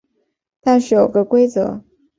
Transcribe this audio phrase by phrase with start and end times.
[0.61, 1.83] 但是有个规则